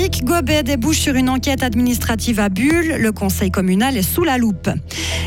[0.00, 2.96] Éric Gobet débouche sur une enquête administrative à Bulle.
[2.98, 4.70] Le conseil communal est sous la loupe.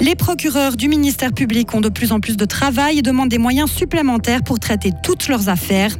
[0.00, 3.36] Les procureurs du ministère public ont de plus en plus de travail et demandent des
[3.36, 5.94] moyens supplémentaires pour traiter toutes leurs affaires.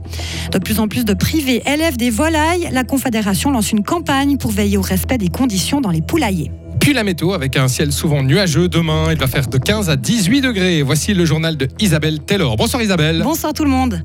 [0.50, 2.70] De plus en plus de privés élèvent des volailles.
[2.72, 6.50] La Confédération lance une campagne pour veiller au respect des conditions dans les poulaillers.
[6.80, 8.70] Puis la météo avec un ciel souvent nuageux.
[8.70, 10.80] Demain, il va faire de 15 à 18 degrés.
[10.80, 12.56] Voici le journal de Isabelle Taylor.
[12.56, 13.20] Bonsoir Isabelle.
[13.22, 14.02] Bonsoir tout le monde.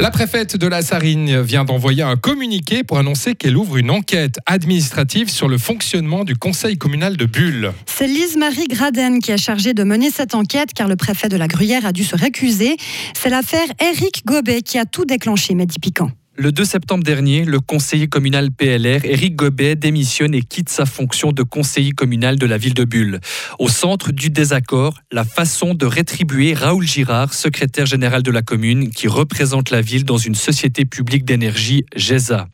[0.00, 4.38] La préfète de la Sarine vient d'envoyer un communiqué pour annoncer qu'elle ouvre une enquête
[4.46, 7.72] administrative sur le fonctionnement du conseil communal de Bulle.
[7.86, 11.48] C'est Lise-Marie Graden qui est chargée de mener cette enquête car le préfet de la
[11.48, 12.76] Gruyère a dû se récuser.
[13.20, 16.12] C'est l'affaire Éric Gobet qui a tout déclenché, Mehdi Piquant.
[16.40, 21.32] Le 2 septembre dernier, le conseiller communal PLR, Éric Gobet, démissionne et quitte sa fonction
[21.32, 23.18] de conseiller communal de la ville de Bulle.
[23.58, 28.90] Au centre du désaccord, la façon de rétribuer Raoul Girard, secrétaire général de la commune,
[28.90, 32.46] qui représente la ville dans une société publique d'énergie, GESA.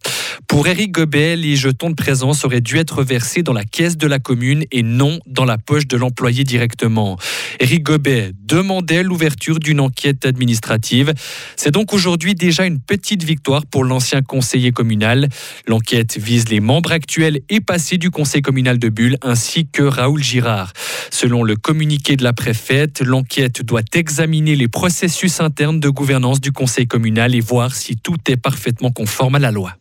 [0.48, 4.06] Pour Éric Gobet, les jetons de présence auraient dû être versés dans la caisse de
[4.06, 7.18] la commune et non dans la poche de l'employé directement.
[7.60, 11.12] Éric Gobet demandait l'ouverture d'une enquête administrative.
[11.56, 15.28] C'est donc aujourd'hui déjà une petite victoire pour l'ancien conseiller communal.
[15.66, 20.22] L'enquête vise les membres actuels et passés du conseil communal de Bulle ainsi que Raoul
[20.22, 20.72] Girard.
[21.10, 26.52] Selon le communiqué de la préfète, l'enquête doit examiner les processus internes de gouvernance du
[26.52, 29.72] conseil communal et voir si tout est parfaitement conforme à la loi.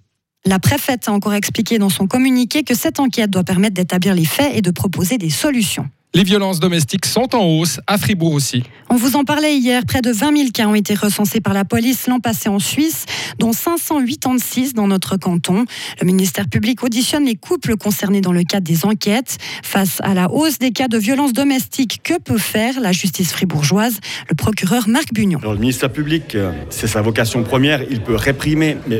[0.44, 4.26] La préfète a encore expliqué dans son communiqué que cette enquête doit permettre d'établir les
[4.26, 5.88] faits et de proposer des solutions.
[6.16, 8.61] Les violences domestiques sont en hausse, à Fribourg aussi.
[8.92, 11.66] On vous en parlait hier, près de 20 000 cas ont été recensés par la
[11.66, 13.06] police l'an passé en Suisse,
[13.39, 15.66] dont 586 dans notre canton.
[16.00, 19.39] Le ministère public auditionne les couples concernés dans le cadre des enquêtes.
[19.64, 24.00] Face à la hausse des cas de violences domestiques, que peut faire la justice fribourgeoise?
[24.30, 25.39] Le procureur Marc Bugnon.
[25.44, 29.00] le ministère public, euh, c'est sa vocation première, il peut réprimer, mais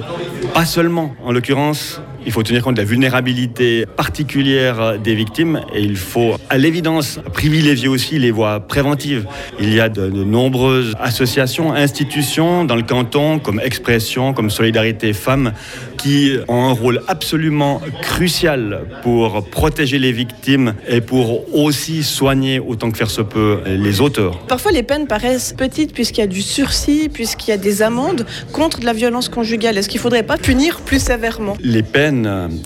[0.56, 1.14] pas seulement.
[1.24, 6.36] En l'occurrence, il faut tenir compte de la vulnérabilité particulière des victimes et il faut,
[6.50, 9.26] à l'évidence, privilégier aussi les voies préventives.
[9.60, 15.54] Il y a de, nombreuses associations, institutions dans le canton, comme Expression, comme Solidarité Femmes,
[15.98, 22.92] qui ont un rôle absolument crucial pour protéger les victimes et pour aussi soigner autant
[22.92, 24.40] que faire se peut les auteurs.
[24.48, 28.26] Parfois, les peines paraissent petites puisqu'il y a du sursis, puisqu'il y a des amendes
[28.52, 29.78] contre de la violence conjugale.
[29.78, 31.56] Est-ce qu'il ne faudrait pas punir plus sévèrement?
[31.62, 32.13] Les peines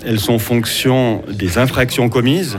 [0.05, 2.57] elles sont fonction des infractions commises.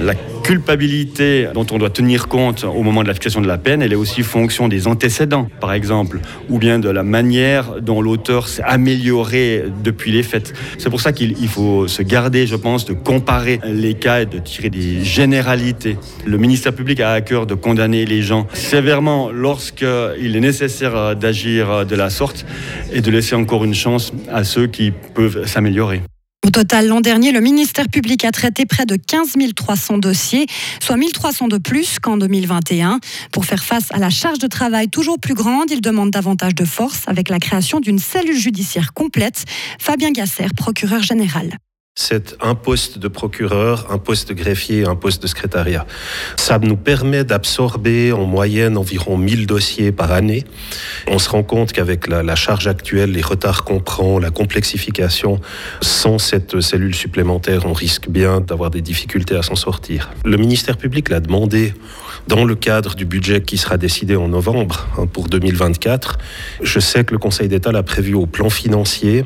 [0.00, 0.14] La
[0.48, 3.96] culpabilité dont on doit tenir compte au moment de l'application de la peine, elle est
[3.96, 9.64] aussi fonction des antécédents, par exemple, ou bien de la manière dont l'auteur s'est amélioré
[9.84, 10.54] depuis les faits.
[10.78, 14.38] C'est pour ça qu'il faut se garder, je pense, de comparer les cas et de
[14.38, 15.98] tirer des généralités.
[16.24, 21.84] Le ministère public a à cœur de condamner les gens sévèrement lorsqu'il est nécessaire d'agir
[21.84, 22.46] de la sorte
[22.90, 26.00] et de laisser encore une chance à ceux qui peuvent s'améliorer.
[26.46, 30.46] Au total, l'an dernier, le ministère public a traité près de 15 300 dossiers,
[30.80, 33.00] soit 1300 de plus qu'en 2021.
[33.32, 36.64] Pour faire face à la charge de travail toujours plus grande, il demande davantage de
[36.64, 39.44] force avec la création d'une cellule judiciaire complète.
[39.78, 41.58] Fabien Gasser, procureur général
[42.00, 45.84] c'est un poste de procureur, un poste de greffier, un poste de secrétariat.
[46.36, 50.44] Ça nous permet d'absorber en moyenne environ 1000 dossiers par année.
[51.08, 55.40] On se rend compte qu'avec la, charge actuelle, les retards qu'on prend, la complexification,
[55.82, 60.10] sans cette cellule supplémentaire, on risque bien d'avoir des difficultés à s'en sortir.
[60.24, 61.74] Le ministère public l'a demandé
[62.28, 66.18] dans le cadre du budget qui sera décidé en novembre hein, pour 2024.
[66.62, 69.24] Je sais que le Conseil d'État l'a prévu au plan financier,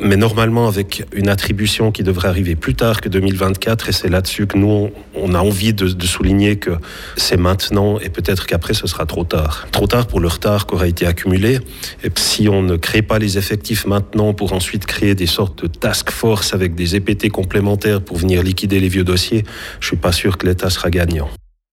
[0.00, 4.46] mais normalement avec une attribution qui devrait arriver plus tard que 2024, et c'est là-dessus
[4.46, 6.70] que nous, on a envie de, souligner que
[7.16, 9.66] c'est maintenant, et peut-être qu'après ce sera trop tard.
[9.72, 11.58] Trop tard pour le retard qui aura été accumulé,
[12.04, 15.68] et si on ne crée pas les effectifs maintenant pour ensuite créer des sortes de
[15.68, 19.44] task force avec des EPT complémentaires pour venir liquider les vieux dossiers,
[19.80, 21.28] je suis pas sûr que l'État sera gagnant.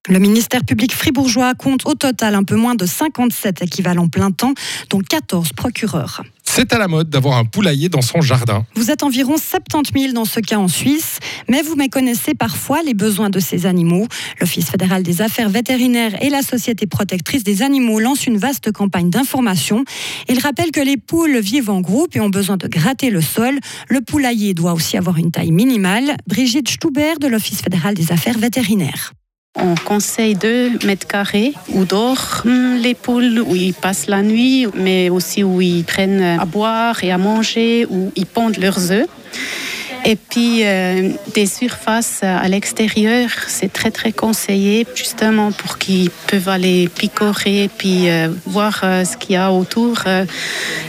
[0.09, 4.55] Le ministère public fribourgeois compte au total un peu moins de 57 équivalents plein temps,
[4.89, 6.23] dont 14 procureurs.
[6.53, 8.65] C'est à la mode d'avoir un poulailler dans son jardin.
[8.75, 12.93] Vous êtes environ 70 000 dans ce cas en Suisse, mais vous méconnaissez parfois les
[12.93, 14.05] besoins de ces animaux.
[14.41, 19.09] L'Office fédéral des affaires vétérinaires et la Société protectrice des animaux lancent une vaste campagne
[19.09, 19.85] d'information.
[20.27, 23.57] Ils rappellent que les poules vivent en groupe et ont besoin de gratter le sol.
[23.87, 26.17] Le poulailler doit aussi avoir une taille minimale.
[26.27, 29.13] Brigitte Stuber de l'Office fédéral des affaires vétérinaires.
[29.59, 35.09] On conseille 2 mètres carrés où dorment les poules, où ils passent la nuit, mais
[35.09, 39.07] aussi où ils prennent à boire et à manger, où ils pondent leurs œufs.
[40.05, 46.49] Et puis euh, des surfaces à l'extérieur, c'est très très conseillé justement pour qu'ils peuvent
[46.49, 50.03] aller picorer puis euh, voir euh, ce qu'il y a autour,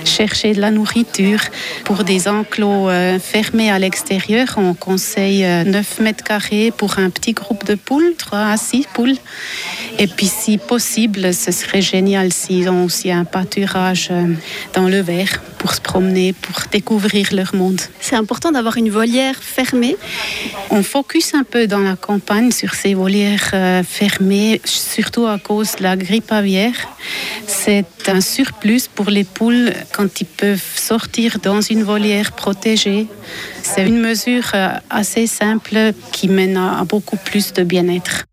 [0.04, 1.40] chercher de la nourriture.
[1.84, 2.88] Pour des enclos
[3.20, 8.14] fermés à l'extérieur, on conseille euh, 9 mètres carrés pour un petit groupe de poules,
[8.18, 9.16] 3 à 6 poules.
[9.98, 14.10] Et puis si possible, ce serait génial s'ils ont aussi un pâturage
[14.74, 17.80] dans le verre pour se promener, pour découvrir leur monde.
[18.00, 19.96] C'est important d'avoir une volière fermée.
[20.70, 25.70] On focus un peu dans la campagne sur ces volières euh, fermées, surtout à cause
[25.78, 26.78] de la grippe aviaire.
[27.49, 33.08] C'est un surplus pour les poules quand ils peuvent sortir dans une volière protégée.
[33.70, 35.76] C'est une mesure euh, assez simple
[36.12, 38.31] qui mène à beaucoup plus de bien-être.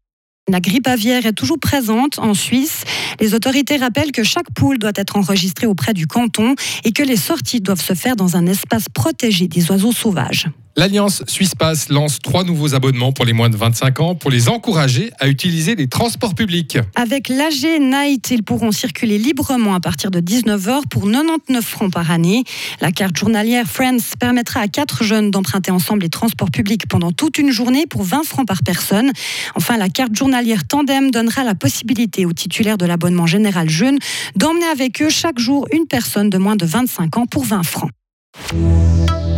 [0.50, 2.84] La grippe aviaire est toujours présente en Suisse.
[3.20, 7.18] Les autorités rappellent que chaque poule doit être enregistrée auprès du canton et que les
[7.18, 10.48] sorties doivent se faire dans un espace protégé des oiseaux sauvages.
[10.80, 14.48] L'Alliance Suisse Pass lance trois nouveaux abonnements pour les moins de 25 ans pour les
[14.48, 16.78] encourager à utiliser les transports publics.
[16.96, 22.12] Avec l'AG Night, ils pourront circuler librement à partir de 19h pour 99 francs par
[22.12, 22.46] année.
[22.80, 27.40] La carte journalière Friends permettra à quatre jeunes d'emprunter ensemble les transports publics pendant toute
[27.40, 29.12] une journée pour 20 francs par personne.
[29.56, 34.00] Enfin, la carte journalière Tandem donnera la possibilité aux titulaires de l'abonnement général jeune
[34.38, 37.92] d'emmener avec eux chaque jour une personne de moins de 25 ans pour 20 francs.